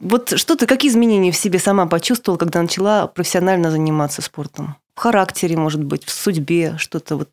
Вот 0.00 0.32
что 0.36 0.56
ты, 0.56 0.66
какие 0.66 0.90
изменения 0.90 1.30
в 1.30 1.36
себе 1.36 1.58
сама 1.58 1.86
почувствовала, 1.86 2.38
когда 2.38 2.62
начала 2.62 3.06
профессионально 3.06 3.70
заниматься 3.70 4.22
спортом? 4.22 4.76
В 4.94 5.00
характере, 5.00 5.56
может 5.56 5.84
быть, 5.84 6.04
в 6.04 6.10
судьбе, 6.10 6.74
что-то 6.78 7.16
вот. 7.16 7.28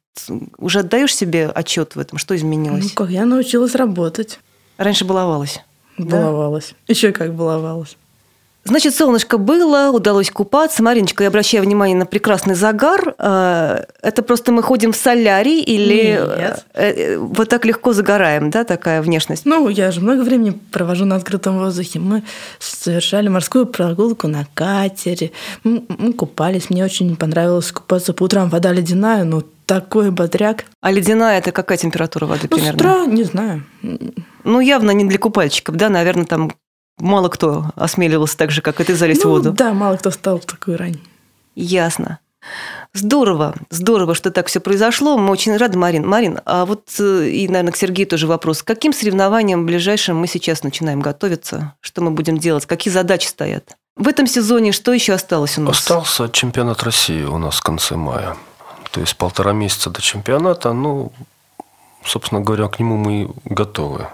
Уже 0.58 0.80
отдаешь 0.80 1.16
себе 1.16 1.48
отчет 1.48 1.96
в 1.96 2.00
этом, 2.00 2.18
что 2.18 2.36
изменилось? 2.36 2.84
Ну 2.84 2.90
как, 2.94 3.10
я 3.10 3.26
научилась 3.26 3.76
работать. 3.76 4.40
Раньше 4.78 5.06
баловалась? 5.06 5.62
Баловалась. 5.98 6.72
Да? 6.72 6.94
Еще 6.94 7.12
как 7.12 7.34
баловалась. 7.34 7.98
Значит, 8.68 8.96
солнышко 8.96 9.38
было, 9.38 9.92
удалось 9.92 10.30
купаться. 10.30 10.84
Мариночка, 10.84 11.24
я 11.24 11.30
обращаю 11.30 11.64
внимание 11.64 11.96
на 11.96 12.06
прекрасный 12.06 12.54
загар. 12.54 13.16
А, 13.18 13.86
это 14.02 14.24
просто 14.24 14.52
мы 14.52 14.62
ходим 14.62 14.92
в 14.92 14.96
солярий 14.98 15.62
или 15.62 16.20
Нет. 16.38 16.66
Э, 16.74 16.92
э, 16.92 17.18
вот 17.18 17.48
так 17.48 17.66
легко 17.66 17.94
загораем, 17.94 18.50
да, 18.50 18.66
такая 18.66 19.02
внешность? 19.02 19.46
Ну, 19.46 19.70
я 19.70 19.92
же 19.92 20.02
много 20.02 20.22
времени 20.22 20.60
провожу 20.72 21.06
на 21.06 21.16
открытом 21.16 21.60
воздухе. 21.60 22.00
Мы 22.00 22.24
совершали 22.60 23.30
морскую 23.30 23.66
прогулку 23.66 24.28
на 24.28 24.46
катере, 24.54 25.32
мы, 25.64 25.84
мы 25.88 26.14
купались. 26.14 26.70
Мне 26.70 26.84
очень 26.84 27.16
понравилось 27.16 27.72
купаться 27.72 28.14
по 28.14 28.24
утрам. 28.24 28.50
Вода 28.50 28.74
ледяная, 28.74 29.24
но 29.24 29.44
такой 29.66 30.12
бодряк. 30.12 30.66
А 30.82 30.92
ледяная– 30.92 31.38
это 31.40 31.52
какая 31.52 31.78
температура 31.78 32.26
воды 32.26 32.48
ну, 32.50 32.58
примерно? 32.58 32.80
С 32.80 32.82
утра, 32.82 33.06
не 33.06 33.24
знаю. 33.24 33.64
Ну, 34.44 34.60
явно 34.60 34.92
не 34.92 35.06
для 35.06 35.20
купальщиков, 35.20 35.76
да? 35.76 35.90
Наверное, 35.90 36.26
там 36.26 36.52
мало 37.00 37.30
кто 37.30 37.72
осмеливался 37.76 38.38
так 38.38 38.52
же, 38.52 38.62
как 38.62 38.80
и 38.82 38.84
ты, 38.84 38.96
залезть 38.96 39.24
ну, 39.24 39.30
в 39.30 39.34
воду. 39.34 39.52
Да, 39.52 39.74
мало 39.74 39.98
кто 39.98 40.12
стал 40.12 40.40
в 40.40 40.46
такую 40.46 40.78
рань. 40.78 41.00
Ясно. 41.56 42.20
Здорово, 42.94 43.56
здорово, 43.70 44.16
что 44.16 44.32
так 44.32 44.48
все 44.48 44.60
произошло. 44.60 45.18
Мы 45.18 45.32
очень 45.32 45.56
рады, 45.58 45.78
Марин. 45.78 46.08
Марин, 46.08 46.40
а 46.46 46.66
вот 46.66 46.88
э, 47.00 47.30
и, 47.30 47.48
наверное, 47.48 47.74
к 47.74 47.78
Сергею 47.78 48.08
тоже 48.08 48.26
вопрос. 48.26 48.64
К 48.64 48.68
каким 48.68 48.94
соревнованиям 48.94 49.66
ближайшим 49.66 50.18
мы 50.18 50.28
сейчас 50.28 50.64
начинаем 50.64 51.02
готовиться? 51.02 51.74
Что 51.82 52.02
мы 52.02 52.12
будем 52.12 52.38
делать? 52.38 52.66
Какие 52.66 52.94
задачи 52.94 53.28
стоят? 53.28 53.76
В 53.96 54.08
этом 54.08 54.26
сезоне 54.28 54.72
что 54.72 54.94
еще 54.94 55.14
осталось 55.14 55.58
у 55.58 55.62
нас? 55.62 55.78
Остался 55.78 56.30
чемпионат 56.30 56.84
России 56.84 57.24
у 57.24 57.38
нас 57.38 57.58
в 57.58 57.64
конце 57.64 57.96
мая. 57.96 58.38
То 58.92 59.02
есть 59.02 59.16
полтора 59.18 59.52
месяца 59.52 59.90
до 59.90 60.02
чемпионата. 60.02 60.72
Ну, 60.74 61.12
собственно 62.04 62.42
говоря, 62.42 62.68
к 62.68 62.80
нему 62.80 62.98
мы 62.98 63.30
готовы. 63.46 64.08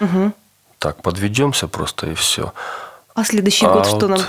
Угу 0.00 0.32
так 0.78 1.02
подведемся 1.02 1.68
просто 1.68 2.10
и 2.10 2.14
все. 2.14 2.52
А 3.14 3.24
следующий 3.24 3.66
а 3.66 3.72
год 3.72 3.86
вот 3.86 3.96
что 3.96 4.08
нам, 4.08 4.20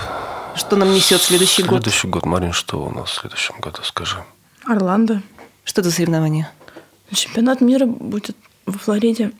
что 0.54 0.76
нам 0.76 0.92
несет 0.92 1.20
следующий, 1.20 1.56
следующий 1.56 1.62
год? 1.62 1.82
Следующий 1.82 2.08
год, 2.08 2.26
Марин, 2.26 2.52
что 2.52 2.82
у 2.84 2.90
нас 2.90 3.10
в 3.10 3.20
следующем 3.20 3.54
году, 3.60 3.82
скажи. 3.82 4.16
Орландо. 4.64 5.22
Что 5.64 5.82
за 5.82 5.90
соревнование? 5.90 6.50
Чемпионат 7.12 7.60
мира 7.60 7.86
будет 7.86 8.36
во 8.66 8.78
Флориде. 8.78 9.32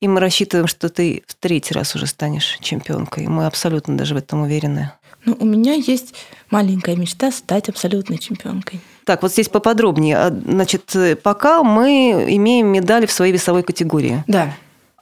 И 0.00 0.08
мы 0.08 0.20
рассчитываем, 0.20 0.66
что 0.66 0.88
ты 0.88 1.22
в 1.26 1.34
третий 1.34 1.74
раз 1.74 1.94
уже 1.94 2.06
станешь 2.06 2.58
чемпионкой. 2.60 3.28
Мы 3.28 3.46
абсолютно 3.46 3.96
даже 3.96 4.14
в 4.14 4.18
этом 4.18 4.42
уверены. 4.42 4.92
Ну, 5.24 5.36
у 5.40 5.44
меня 5.44 5.74
есть 5.74 6.14
маленькая 6.50 6.96
мечта 6.96 7.32
стать 7.32 7.68
абсолютной 7.68 8.18
чемпионкой. 8.18 8.80
Так, 9.04 9.22
вот 9.22 9.32
здесь 9.32 9.48
поподробнее. 9.48 10.16
А, 10.16 10.30
значит, 10.30 10.94
пока 11.22 11.62
мы 11.62 12.26
имеем 12.28 12.68
медали 12.68 13.06
в 13.06 13.12
своей 13.12 13.32
весовой 13.32 13.62
категории. 13.62 14.22
Да. 14.26 14.54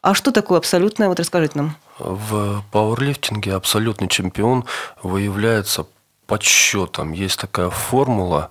А 0.04 0.12
что 0.12 0.32
такое 0.32 0.58
абсолютное? 0.58 1.08
Вот 1.08 1.18
расскажите 1.18 1.54
нам. 1.56 1.76
В 1.98 2.62
пауэрлифтинге 2.72 3.54
абсолютный 3.54 4.06
чемпион 4.06 4.66
выявляется 5.02 5.86
подсчетом. 6.26 7.12
Есть 7.12 7.40
такая 7.40 7.70
формула 7.70 8.50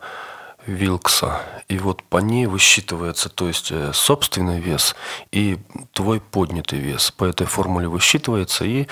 Вилкса. 0.66 1.42
И 1.68 1.78
вот 1.78 2.02
по 2.02 2.18
ней 2.18 2.48
высчитывается, 2.48 3.30
то 3.30 3.48
есть 3.48 3.72
э, 3.72 3.92
собственный 3.94 4.60
вес 4.60 4.96
и 5.32 5.60
твой 5.92 6.22
поднятый 6.22 6.80
вес. 6.80 7.12
По 7.12 7.26
этой 7.26 7.46
формуле 7.46 7.88
высчитывается, 7.88 8.66
и 8.66 8.88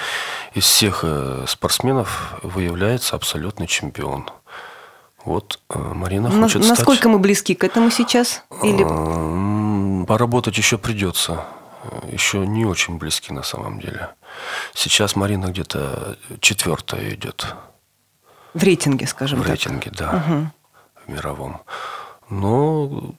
из 0.54 0.66
всех 0.66 1.00
э, 1.02 1.46
спортсменов 1.48 2.36
выявляется 2.44 3.16
абсолютный 3.16 3.66
чемпион. 3.66 4.30
Вот 5.26 5.60
э, 5.72 5.80
Марина 5.80 6.30
На, 6.30 6.44
хочет 6.44 6.62
Насколько 6.62 6.94
стать... 6.94 7.12
мы 7.12 7.18
близки 7.18 7.56
к 7.56 7.64
этому 7.64 7.90
сейчас? 7.90 8.44
Или... 8.62 10.06
Поработать 10.06 10.60
еще 10.60 10.78
придется 10.78 11.44
еще 12.12 12.46
не 12.46 12.66
очень 12.66 12.98
близки 12.98 13.34
на 13.34 13.44
самом 13.44 13.80
деле. 13.80 14.10
Сейчас 14.74 15.16
Марина 15.16 15.48
где-то 15.48 16.18
четвертая 16.40 17.14
идет. 17.14 17.56
В 18.54 18.64
рейтинге, 18.64 19.08
скажем 19.08 19.40
в 19.40 19.42
так. 19.42 19.48
В 19.48 19.52
рейтинге, 19.52 19.92
да, 19.92 20.24
угу. 20.28 20.52
в 21.06 21.10
мировом. 21.10 21.62
Но 22.30 23.14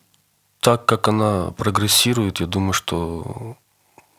так 0.61 0.87
как 0.87 1.09
она 1.09 1.51
прогрессирует, 1.51 2.41
я 2.41 2.47
думаю, 2.47 2.73
что 2.73 3.57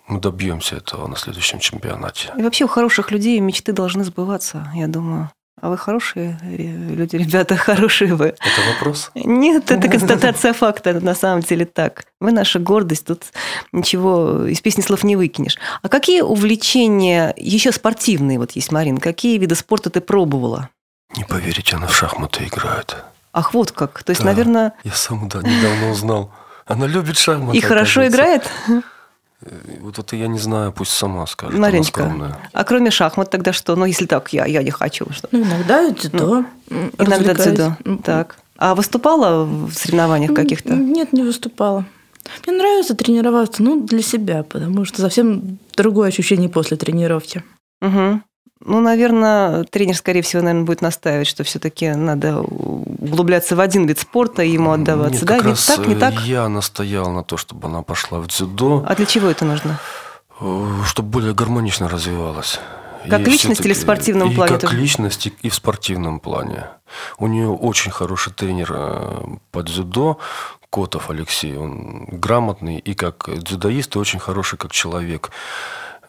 мы 0.07 0.19
добьемся 0.19 0.75
этого 0.75 1.07
на 1.07 1.15
следующем 1.15 1.59
чемпионате. 1.59 2.33
И 2.37 2.41
вообще 2.41 2.65
у 2.65 2.67
хороших 2.67 3.11
людей 3.11 3.39
мечты 3.39 3.71
должны 3.71 4.03
сбываться, 4.03 4.69
я 4.75 4.87
думаю. 4.87 5.29
А 5.63 5.69
вы 5.69 5.77
хорошие 5.77 6.37
люди, 6.43 7.15
ребята, 7.15 7.55
хорошие 7.69 8.15
вы. 8.15 8.25
Это 8.25 8.73
вопрос? 8.73 9.11
Нет, 9.15 9.71
это 9.71 9.87
констатация 9.97 10.51
факта, 10.51 10.99
на 10.99 11.15
самом 11.15 11.39
деле 11.39 11.63
так. 11.63 12.03
Вы 12.19 12.33
наша 12.33 12.59
гордость, 12.59 13.05
тут 13.05 13.23
ничего 13.71 14.45
из 14.45 14.59
песни 14.59 14.81
слов 14.81 15.05
не 15.05 15.15
выкинешь. 15.15 15.57
А 15.81 15.87
какие 15.87 16.19
увлечения 16.19 17.33
еще 17.37 17.71
спортивные 17.71 18.39
вот 18.39 18.51
есть, 18.51 18.73
Марин? 18.73 18.97
Какие 18.97 19.37
виды 19.37 19.55
спорта 19.55 19.89
ты 19.89 20.01
пробовала? 20.01 20.67
Не 21.15 21.23
поверите, 21.23 21.77
она 21.77 21.87
в 21.87 21.95
шахматы 21.95 22.43
играет. 22.43 22.97
Ах, 23.31 23.53
вот 23.53 23.71
как. 23.71 24.03
То 24.03 24.09
есть, 24.09 24.21
да, 24.21 24.31
наверное... 24.31 24.73
Я 24.83 24.91
сам 24.91 25.29
да, 25.29 25.39
недавно 25.39 25.91
узнал. 25.91 26.33
Она 26.65 26.87
любит 26.87 27.17
шахматы. 27.17 27.57
И 27.57 27.61
хорошо 27.61 28.05
играет? 28.05 28.51
Вот 29.81 29.99
это 29.99 30.15
я 30.15 30.27
не 30.27 30.39
знаю, 30.39 30.71
пусть 30.71 30.91
сама 30.91 31.25
скажет. 31.27 31.59
Мариночка, 31.59 32.39
а 32.51 32.63
кроме 32.63 32.91
шахмат 32.91 33.29
тогда 33.29 33.53
что? 33.53 33.75
Ну, 33.75 33.85
если 33.85 34.05
так, 34.05 34.31
я, 34.33 34.45
я 34.45 34.63
не 34.63 34.71
хочу. 34.71 35.05
Что? 35.11 35.27
Ну, 35.31 35.43
иногда 35.43 35.89
дзюдо. 35.89 36.45
Ну, 36.69 36.91
иногда 36.97 37.33
дзюдо, 37.33 37.77
так. 38.03 38.37
А 38.57 38.75
выступала 38.75 39.43
в 39.43 39.73
соревнованиях 39.73 40.33
каких-то? 40.33 40.73
Нет, 40.73 41.11
не 41.13 41.23
выступала. 41.23 41.85
Мне 42.45 42.57
нравится 42.57 42.95
тренироваться, 42.95 43.63
ну, 43.63 43.81
для 43.85 44.01
себя, 44.01 44.43
потому 44.43 44.85
что 44.85 45.01
совсем 45.01 45.59
другое 45.75 46.09
ощущение 46.09 46.49
после 46.49 46.77
тренировки. 46.77 47.43
Угу. 47.81 48.21
Ну, 48.65 48.79
наверное, 48.79 49.63
тренер, 49.65 49.95
скорее 49.95 50.21
всего, 50.21 50.41
наверное, 50.41 50.65
будет 50.65 50.81
настаивать, 50.81 51.27
что 51.27 51.43
все-таки 51.43 51.91
надо 51.91 52.39
углубляться 52.41 53.55
в 53.55 53.59
один 53.59 53.85
вид 53.85 53.99
спорта 53.99 54.43
и 54.43 54.51
ему 54.51 54.71
отдаваться. 54.71 55.19
Нет, 55.19 55.25
да, 55.25 55.37
не 55.39 55.49
раз 55.51 55.65
так, 55.65 55.87
не 55.87 55.95
так? 55.95 56.21
Я 56.21 56.47
настоял 56.47 57.11
на 57.11 57.23
то, 57.23 57.35
чтобы 57.37 57.67
она 57.67 57.81
пошла 57.81 58.19
в 58.19 58.27
дзюдо. 58.27 58.85
А 58.87 58.95
для 58.95 59.05
чего 59.05 59.27
это 59.27 59.43
нужно? 59.43 59.79
Э, 60.39 60.69
чтобы 60.85 61.09
более 61.09 61.33
гармонично 61.33 61.89
развивалась. 61.89 62.59
Как 63.09 63.27
и 63.27 63.31
личность 63.31 63.65
или 63.65 63.73
в 63.73 63.77
спортивном 63.77 64.31
и 64.31 64.35
плане? 64.35 64.51
Как 64.53 64.61
тоже? 64.61 64.77
личность, 64.77 65.27
и 65.41 65.49
в 65.49 65.53
спортивном 65.53 66.19
плане. 66.19 66.67
У 67.17 67.27
нее 67.27 67.49
очень 67.49 67.91
хороший 67.91 68.31
тренер 68.31 68.71
э, 68.73 69.25
по 69.51 69.61
дзюдо, 69.61 70.19
Котов 70.69 71.09
Алексей. 71.09 71.57
Он 71.57 72.05
грамотный 72.05 72.79
и 72.79 72.93
как 72.93 73.29
дзюдоист, 73.29 73.95
и 73.95 73.99
очень 73.99 74.19
хороший 74.19 74.57
как 74.57 74.71
человек. 74.71 75.31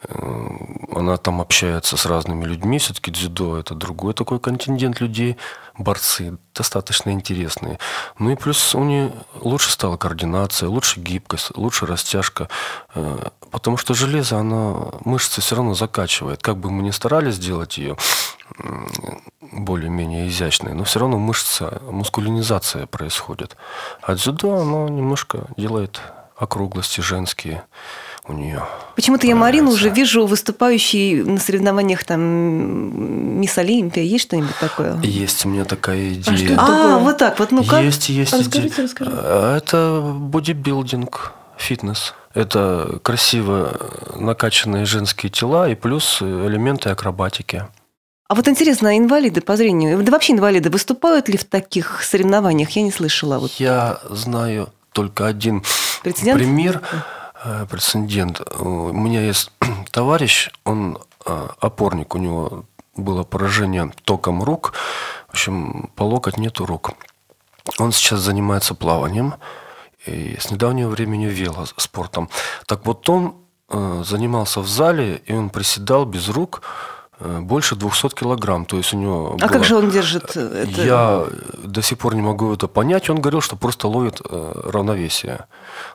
Э, 0.09 0.51
она 0.93 1.17
там 1.17 1.41
общается 1.41 1.97
с 1.97 2.07
разными 2.07 2.45
людьми. 2.45 2.79
Все-таки 2.79 3.11
дзюдо– 3.11 3.59
это 3.59 3.75
другой 3.75 4.15
такой 4.15 4.39
контингент 4.39 5.01
людей, 5.01 5.37
борцы, 5.77 6.37
достаточно 6.55 7.11
интересные. 7.11 7.79
Ну 8.19 8.31
и 8.31 8.37
плюс 8.37 8.75
у 8.75 8.85
нее 8.85 9.13
лучше 9.41 9.71
стала 9.71 9.97
координация, 9.97 10.69
лучше 10.69 11.01
гибкость, 11.01 11.57
лучше 11.57 11.87
растяжка. 11.87 12.49
Э, 12.95 13.29
потому 13.51 13.77
что 13.77 13.95
железо, 13.95 14.39
оно 14.39 15.01
мышцы 15.05 15.41
все 15.41 15.57
равно 15.57 15.75
закачивает. 15.75 16.43
Как 16.43 16.57
бы 16.57 16.71
мы 16.71 16.83
ни 16.83 16.91
старались 16.91 17.37
сделать 17.37 17.79
ее 17.79 17.97
более-менее 19.41 20.29
изящной, 20.29 20.75
но 20.75 20.85
все 20.85 21.01
равно 21.01 21.19
мышца, 21.19 21.81
мускулинизация 21.91 22.87
происходит. 22.87 23.57
А 24.03 24.15
дзюдо, 24.15 24.61
оно 24.61 24.89
немножко 24.89 25.47
делает 25.57 26.01
округлости 26.37 27.01
женские 27.01 27.65
у 28.27 28.33
нее. 28.33 28.63
Почему-то 28.97 29.27
я 29.27 29.35
Марину 29.35 29.71
уже 29.71 29.91
вижу 29.91 30.27
выступающей 30.27 31.23
на 31.23 31.39
соревнованиях 31.39 32.05
там 32.05 33.41
Мисс 33.41 33.59
Олимпия. 33.59 34.03
Есть 34.03 34.25
что-нибудь 34.25 34.57
такое? 34.59 34.99
Есть 35.03 35.45
у 35.45 35.49
меня 35.49 35.65
такая 35.65 36.15
идея. 36.15 36.57
А, 36.59 36.97
а 36.97 36.99
вот 36.99 37.19
так 37.19 37.39
вот, 37.39 37.53
ну 37.53 37.65
как? 37.65 37.83
Есть, 37.83 38.09
есть. 38.09 38.33
Расскажите, 38.33 38.83
расскажите. 38.83 39.17
А, 39.21 39.57
это 39.57 40.01
бодибилдинг, 40.03 41.33
фитнес. 41.59 42.15
Это 42.33 42.99
красиво 43.03 43.79
накачанные 44.17 44.87
женские 44.87 45.31
тела 45.31 45.69
и 45.69 45.75
плюс 45.75 46.21
элементы 46.23 46.89
акробатики. 46.89 47.65
А 48.27 48.35
вот 48.35 48.49
интересно, 48.49 48.97
инвалиды 48.97 49.43
по 49.43 49.57
зрению, 49.57 50.03
да 50.03 50.11
вообще 50.11 50.33
инвалиды 50.33 50.71
выступают 50.71 51.29
ли 51.29 51.37
в 51.37 51.45
таких 51.45 52.03
соревнованиях? 52.03 52.71
Я 52.71 52.83
не 52.83 52.91
слышала. 52.91 53.39
Вот. 53.39 53.53
Я 53.53 53.99
знаю 54.09 54.71
только 54.93 55.27
один 55.27 55.63
Прецедент? 56.03 56.39
пример, 56.39 56.81
э, 56.91 56.97
прецедент. 57.69 58.41
У 58.59 58.93
меня 58.93 59.23
есть 59.23 59.51
товарищ, 59.91 60.51
он 60.65 60.99
э, 61.25 61.49
опорник, 61.61 62.15
у 62.15 62.19
него 62.19 62.65
было 62.97 63.25
поражение 63.25 63.93
током 64.05 64.43
рук, 64.43 64.73
в 65.29 65.33
общем, 65.33 65.91
по 65.97 66.05
локоть 66.05 66.39
нету 66.39 66.67
рук. 66.67 66.93
Он 67.79 67.93
сейчас 67.93 68.21
занимается 68.21 68.75
плаванием, 68.75 69.35
и 70.07 70.37
с 70.39 70.51
недавнего 70.51 70.91
времени 70.91 71.27
велоспортом. 71.27 72.29
Так 72.67 72.85
вот 72.87 73.09
он 73.09 73.37
э, 73.69 74.03
занимался 74.05 74.61
в 74.61 74.69
зале, 74.69 75.23
и 75.27 75.33
он 75.33 75.51
приседал 75.51 76.05
без 76.05 76.29
рук, 76.29 76.63
Э, 76.63 77.04
больше 77.41 77.77
200 77.77 78.11
килограмм. 78.11 78.65
То 78.65 78.77
есть 78.77 78.93
у 78.95 78.99
него 78.99 79.33
а 79.35 79.37
было... 79.37 79.49
как 79.49 79.65
же 79.65 79.77
он 79.77 79.91
держит 79.91 80.37
это? 80.37 80.83
Я 80.83 81.27
до 81.63 81.83
сих 81.83 81.99
пор 81.99 82.15
не 82.15 82.23
могу 82.23 82.53
это 82.53 82.69
понять. 82.69 83.11
Он 83.11 83.21
говорил, 83.21 83.41
что 83.41 83.57
просто 83.57 83.89
ловит 83.89 84.21
э, 84.29 84.63
равновесие. 84.65 85.47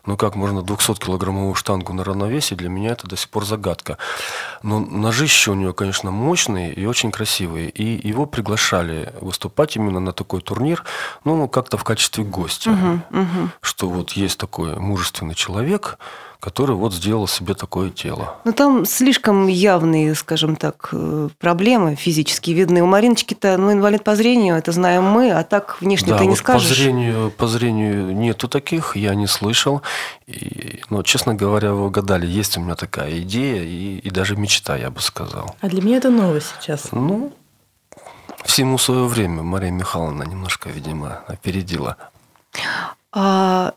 Но 0.05 0.17
как 0.17 0.35
можно 0.35 0.59
200-килограммовую 0.59 1.55
штангу 1.55 1.93
на 1.93 2.03
равновесие, 2.03 2.57
для 2.57 2.69
меня 2.69 2.91
это 2.91 3.07
до 3.07 3.15
сих 3.15 3.29
пор 3.29 3.45
загадка. 3.45 3.97
Но 4.63 4.79
ножище 4.79 5.51
у 5.51 5.53
него, 5.55 5.73
конечно, 5.73 6.11
мощные 6.11 6.73
и 6.73 6.85
очень 6.85 7.11
красивые. 7.11 7.69
И 7.69 8.07
его 8.07 8.25
приглашали 8.25 9.13
выступать 9.21 9.75
именно 9.75 9.99
на 9.99 10.13
такой 10.13 10.41
турнир, 10.41 10.83
ну, 11.23 11.47
как-то 11.47 11.77
в 11.77 11.83
качестве 11.83 12.23
гостя. 12.23 12.71
Угу, 12.71 13.21
угу. 13.21 13.49
Что 13.61 13.89
вот 13.89 14.11
есть 14.11 14.37
такой 14.37 14.75
мужественный 14.75 15.35
человек, 15.35 15.97
который 16.39 16.75
вот 16.75 16.93
сделал 16.93 17.27
себе 17.27 17.53
такое 17.53 17.89
тело. 17.89 18.37
Ну, 18.45 18.53
там 18.53 18.85
слишком 18.85 19.47
явные, 19.47 20.15
скажем 20.15 20.55
так, 20.55 20.89
э, 20.93 21.29
проблемы 21.37 21.95
физические 21.95 22.55
видны. 22.55 22.81
У 22.81 22.85
Мариночки-то, 22.85 23.57
ну, 23.57 23.73
инвалид 23.73 24.05
по 24.05 24.15
зрению, 24.15 24.55
это 24.55 24.71
знаем 24.71 25.03
мы, 25.03 25.31
а 25.31 25.43
так 25.43 25.81
внешне 25.81 26.13
да, 26.13 26.17
ты 26.17 26.23
не 26.23 26.29
вот 26.29 26.39
скажешь. 26.39 26.69
По 26.69 26.75
зрению, 26.75 27.31
по 27.31 27.47
зрению 27.47 28.15
нету 28.15 28.47
таких, 28.47 28.95
я 28.95 29.15
не 29.15 29.27
слышал. 29.27 29.81
И, 30.27 30.81
но, 30.89 31.03
честно 31.03 31.35
говоря, 31.35 31.73
вы 31.73 31.87
угадали, 31.87 32.25
есть 32.25 32.57
у 32.57 32.61
меня 32.61 32.75
такая 32.75 33.19
идея 33.19 33.61
и, 33.61 33.97
и 33.97 34.09
даже 34.09 34.37
мечта, 34.37 34.77
я 34.77 34.89
бы 34.91 35.01
сказал. 35.01 35.55
А 35.59 35.67
для 35.67 35.81
меня 35.81 35.97
это 35.97 36.09
новость 36.09 36.53
сейчас. 36.61 36.93
Ну, 36.93 37.33
всему 38.45 38.77
свое 38.77 39.03
время 39.05 39.43
Мария 39.43 39.71
Михайловна 39.71 40.23
немножко, 40.23 40.69
видимо, 40.69 41.21
опередила. 41.27 41.97
А 43.11 43.73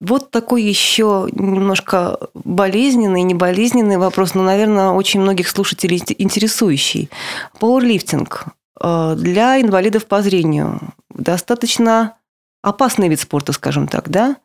вот 0.00 0.30
такой 0.30 0.62
еще 0.62 1.28
немножко 1.32 2.18
болезненный, 2.32 3.22
неболезненный 3.22 3.98
вопрос, 3.98 4.34
но, 4.34 4.42
наверное, 4.42 4.90
очень 4.90 5.20
многих 5.20 5.48
слушателей 5.48 6.02
интересующий. 6.18 7.10
Пауэрлифтинг 7.58 8.46
э, 8.80 9.14
для 9.18 9.60
инвалидов 9.60 10.06
по 10.06 10.22
зрению 10.22 10.80
достаточно 11.10 12.16
опасный 12.62 13.08
вид 13.08 13.20
спорта, 13.20 13.52
скажем 13.52 13.88
так, 13.88 14.08
да? 14.08 14.36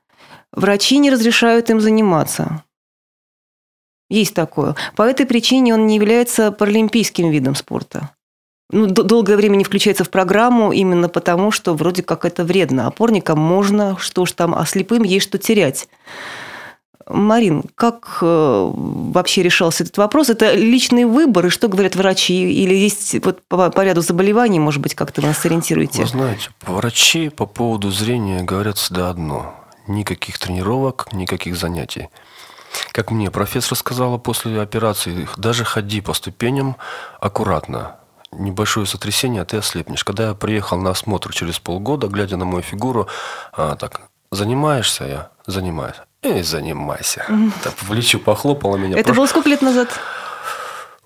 Врачи 0.51 0.97
не 0.97 1.09
разрешают 1.09 1.69
им 1.69 1.79
заниматься. 1.79 2.63
Есть 4.09 4.35
такое. 4.35 4.75
По 4.95 5.03
этой 5.03 5.25
причине 5.25 5.73
он 5.73 5.87
не 5.87 5.95
является 5.95 6.51
паралимпийским 6.51 7.31
видом 7.31 7.55
спорта 7.55 8.11
ну, 8.71 8.87
долгое 8.87 9.37
время 9.37 9.57
не 9.57 9.63
включается 9.63 10.03
в 10.03 10.09
программу 10.09 10.71
именно 10.71 11.07
потому, 11.07 11.51
что 11.51 11.75
вроде 11.75 12.01
как 12.01 12.25
это 12.25 12.43
вредно. 12.43 12.87
Опорникам 12.87 13.39
можно, 13.39 13.97
что 13.99 14.25
ж 14.25 14.31
там, 14.31 14.55
а 14.55 14.65
слепым 14.65 15.03
есть 15.03 15.27
что 15.27 15.37
терять. 15.37 15.87
Марин, 17.07 17.63
как 17.75 18.17
э, 18.21 18.71
вообще 18.73 19.43
решался 19.43 19.83
этот 19.83 19.97
вопрос? 19.97 20.31
Это 20.31 20.55
личный 20.55 21.05
выбор, 21.05 21.45
и 21.45 21.49
что 21.49 21.67
говорят 21.67 21.95
врачи? 21.95 22.51
Или 22.51 22.73
есть 22.73 23.23
вот 23.23 23.43
по, 23.47 23.69
по 23.69 23.81
ряду 23.81 24.01
заболеваний, 24.01 24.59
может 24.59 24.81
быть, 24.81 24.95
как-то 24.95 25.21
вы 25.21 25.27
нас 25.27 25.37
сориентируете? 25.37 26.01
Вы 26.01 26.07
знаете, 26.07 26.49
врачи 26.65 27.29
по 27.29 27.45
поводу 27.45 27.91
зрения 27.91 28.41
говорят 28.41 28.79
всегда 28.79 29.11
одно. 29.11 29.53
Никаких 29.87 30.39
тренировок, 30.39 31.13
никаких 31.13 31.55
занятий. 31.55 32.09
Как 32.91 33.11
мне 33.11 33.29
профессор 33.29 33.77
сказала 33.77 34.17
после 34.17 34.59
операции, 34.59 35.27
даже 35.37 35.63
ходи 35.63 36.01
по 36.01 36.13
ступеням 36.13 36.75
аккуратно 37.21 37.97
небольшое 38.31 38.85
сотрясение, 38.85 39.41
а 39.41 39.45
ты 39.45 39.57
ослепнешь. 39.57 40.03
Когда 40.03 40.29
я 40.29 40.33
приехал 40.33 40.77
на 40.77 40.91
осмотр 40.91 41.33
через 41.33 41.59
полгода, 41.59 42.07
глядя 42.07 42.37
на 42.37 42.45
мою 42.45 42.61
фигуру, 42.61 43.07
а, 43.53 43.75
так, 43.75 44.01
занимаешься 44.31 45.03
я? 45.05 45.31
Занимаюсь. 45.47 45.95
Эй, 46.21 46.41
занимайся. 46.41 47.25
Так, 47.63 47.73
в 47.75 47.87
плечо 47.87 48.19
похлопала 48.19 48.77
меня. 48.77 48.97
Это 48.97 49.05
Прош... 49.05 49.17
было 49.17 49.25
сколько 49.27 49.49
лет 49.49 49.61
назад? 49.61 49.89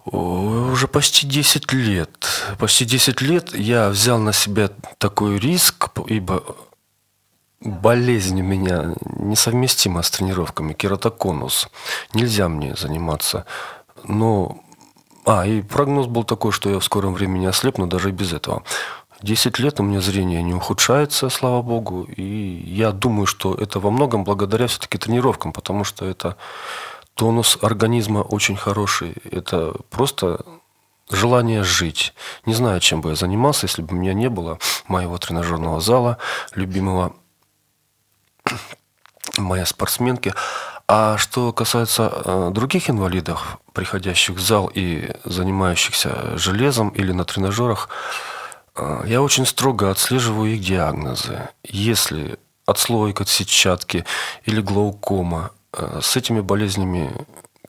Уже 0.06 0.88
почти 0.88 1.28
10 1.28 1.72
лет. 1.74 2.28
Почти 2.58 2.86
10 2.86 3.22
лет 3.22 3.54
я 3.54 3.90
взял 3.90 4.18
на 4.18 4.34
себя 4.34 4.70
такой 4.98 5.38
риск, 5.38 5.90
ибо 6.08 6.44
болезнь 7.60 8.40
у 8.42 8.44
меня 8.44 8.96
несовместима 9.18 10.02
с 10.02 10.12
тренировками, 10.12 10.74
кератоконус. 10.74 11.68
Нельзя 12.14 12.48
мне 12.48 12.76
заниматься. 12.76 13.46
Но 14.06 14.64
а, 15.26 15.46
и 15.46 15.62
прогноз 15.62 16.08
был 16.08 16.24
такой, 16.24 16.52
что 16.52 16.70
я 16.70 16.80
в 16.80 16.84
скором 16.84 17.14
времени 17.14 17.46
ослепну 17.46 17.88
даже 17.88 18.12
без 18.12 18.34
этого. 18.34 18.64
Десять 19.22 19.60
лет 19.60 19.80
у 19.80 19.84
меня 19.84 20.00
зрение 20.00 20.42
не 20.42 20.54
ухудшается, 20.54 21.30
слава 21.30 21.62
богу. 21.62 22.04
И 22.04 22.24
я 22.66 22.92
думаю, 22.92 23.26
что 23.26 23.54
это 23.54 23.80
во 23.80 23.92
многом 23.92 24.24
благодаря 24.24 24.68
все-таки 24.68 24.98
тренировкам, 24.98 25.52
потому 25.52 25.84
что 25.84 26.06
это 26.06 26.38
тонус 27.16 27.58
организма 27.62 28.20
очень 28.20 28.56
хороший. 28.56 29.16
Это 29.30 29.76
просто 29.90 30.46
желание 31.10 31.64
жить. 31.64 32.14
Не 32.46 32.54
знаю, 32.54 32.80
чем 32.80 33.02
бы 33.02 33.10
я 33.10 33.16
занимался, 33.16 33.66
если 33.66 33.82
бы 33.82 33.94
у 33.94 34.00
меня 34.00 34.14
не 34.14 34.30
было 34.30 34.58
моего 34.88 35.18
тренажерного 35.18 35.82
зала, 35.82 36.18
любимого 36.56 37.14
моей 39.38 39.66
спортсменки. 39.66 40.34
А 40.92 41.20
что 41.20 41.54
касается 41.54 42.12
э, 42.12 42.50
других 42.52 42.90
инвалидов, 42.90 43.60
приходящих 43.74 44.38
в 44.38 44.40
зал 44.40 44.72
и 44.74 45.12
занимающихся 45.24 46.36
железом 46.36 46.90
или 46.90 47.12
на 47.12 47.26
тренажерах, 47.26 47.90
э, 48.76 49.04
я 49.06 49.22
очень 49.22 49.46
строго 49.46 49.92
отслеживаю 49.92 50.56
их 50.56 50.62
диагнозы. 50.62 51.48
Если 51.64 52.40
отслойка 52.66 53.24
сетчатки 53.24 54.04
или 54.46 54.62
глаукома, 54.62 55.52
э, 55.74 56.00
с 56.02 56.16
этими 56.16 56.42
болезнями 56.42 57.12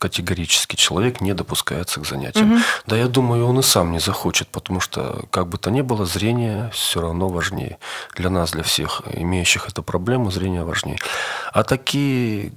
категорически 0.00 0.76
человек 0.76 1.20
не 1.20 1.34
допускается 1.34 2.00
к 2.00 2.06
занятиям. 2.06 2.54
Угу. 2.54 2.62
Да, 2.86 2.96
я 2.96 3.06
думаю, 3.06 3.46
он 3.46 3.58
и 3.58 3.62
сам 3.62 3.92
не 3.92 4.00
захочет, 4.00 4.48
потому 4.48 4.80
что, 4.80 5.24
как 5.30 5.46
бы 5.46 5.58
то 5.58 5.70
ни 5.70 5.82
было, 5.82 6.06
зрение 6.06 6.70
все 6.72 7.02
равно 7.02 7.28
важнее. 7.28 7.78
Для 8.16 8.30
нас, 8.30 8.52
для 8.52 8.62
всех 8.62 9.02
имеющих 9.12 9.68
эту 9.68 9.82
проблему, 9.82 10.30
зрение 10.30 10.64
важнее. 10.64 10.98
А 11.52 11.62
такие 11.64 12.52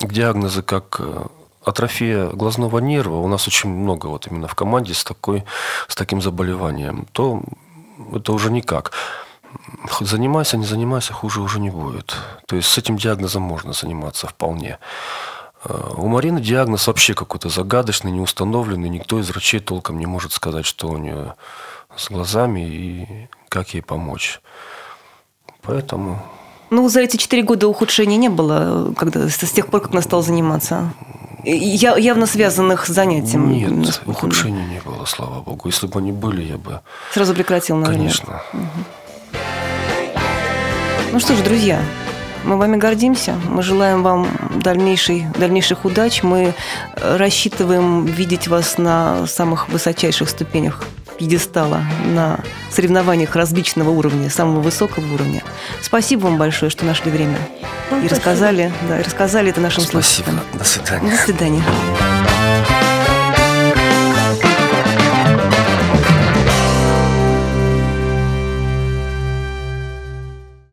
диагнозы, 0.00 0.62
как 0.62 0.96
э, 0.98 1.26
атрофия 1.64 2.26
глазного 2.26 2.80
нерва, 2.80 3.16
у 3.18 3.28
нас 3.28 3.46
очень 3.46 3.70
много 3.70 4.08
вот 4.08 4.26
именно 4.26 4.48
в 4.48 4.56
команде 4.56 4.92
с, 4.92 5.04
такой, 5.04 5.44
с 5.86 5.94
таким 5.94 6.20
заболеванием, 6.20 7.06
то 7.12 7.42
это 8.12 8.32
уже 8.32 8.50
никак. 8.50 8.90
Занимайся, 10.00 10.56
не 10.56 10.66
занимайся, 10.66 11.12
хуже 11.12 11.40
уже 11.40 11.60
не 11.60 11.70
будет. 11.70 12.16
То 12.46 12.56
есть 12.56 12.68
с 12.68 12.76
этим 12.76 12.96
диагнозом 12.96 13.42
можно 13.42 13.72
заниматься 13.72 14.26
вполне. 14.26 14.78
Э, 15.64 15.90
у 15.96 16.06
Марины 16.06 16.40
диагноз 16.40 16.86
вообще 16.86 17.14
какой-то 17.14 17.48
загадочный, 17.48 18.10
неустановленный. 18.10 18.88
Никто 18.88 19.18
из 19.18 19.28
врачей 19.30 19.60
толком 19.60 19.98
не 19.98 20.06
может 20.06 20.32
сказать, 20.32 20.66
что 20.66 20.88
у 20.88 20.98
нее 20.98 21.34
с 21.96 22.10
глазами 22.10 22.60
и 22.60 23.28
как 23.48 23.74
ей 23.74 23.80
помочь. 23.80 24.40
Поэтому... 25.62 26.22
Ну, 26.70 26.88
за 26.88 27.00
эти 27.00 27.16
четыре 27.16 27.42
года 27.42 27.68
ухудшения 27.68 28.16
не 28.16 28.28
было, 28.28 28.92
когда, 28.94 29.28
с 29.28 29.36
тех 29.36 29.68
пор, 29.68 29.80
как 29.80 29.92
она 29.92 30.02
стала 30.02 30.22
заниматься? 30.22 30.92
Я, 31.44 31.96
явно 31.96 32.26
связанных 32.26 32.86
с 32.86 32.88
занятием? 32.88 33.50
Нет, 33.50 34.02
ухудшений 34.06 34.64
не 34.64 34.80
было, 34.80 35.04
слава 35.04 35.40
богу. 35.40 35.68
Если 35.68 35.86
бы 35.86 36.00
они 36.00 36.10
были, 36.10 36.42
я 36.42 36.56
бы... 36.56 36.80
Сразу 37.12 37.34
прекратил, 37.34 37.76
наверное. 37.76 37.98
Конечно. 37.98 38.42
Угу. 38.52 39.40
Ну 41.12 41.20
что 41.20 41.36
ж, 41.36 41.40
друзья, 41.42 41.80
мы 42.44 42.56
вами 42.56 42.76
гордимся. 42.76 43.34
Мы 43.48 43.62
желаем 43.62 44.02
вам 44.02 44.28
дальнейшей, 44.56 45.26
дальнейших 45.38 45.84
удач. 45.84 46.22
Мы 46.22 46.54
рассчитываем 46.96 48.04
видеть 48.04 48.48
вас 48.48 48.78
на 48.78 49.26
самых 49.26 49.68
высочайших 49.68 50.28
ступенях 50.28 50.84
пьедестала 51.18 51.82
на 52.04 52.40
соревнованиях 52.70 53.36
различного 53.36 53.90
уровня, 53.90 54.30
самого 54.30 54.60
высокого 54.60 55.04
уровня. 55.14 55.42
Спасибо 55.80 56.24
вам 56.24 56.38
большое, 56.38 56.70
что 56.70 56.84
нашли 56.84 57.10
время 57.10 57.38
и 57.60 57.64
спасибо. 57.88 58.10
рассказали, 58.10 58.72
да, 58.88 59.00
и 59.00 59.02
рассказали 59.02 59.50
это 59.50 59.60
нашим 59.60 59.84
Спасибо. 59.84 60.02
слушателям. 60.02 60.40
До 60.54 60.64
свидания. 60.64 61.10
До 61.10 61.16
свидания. 61.16 61.62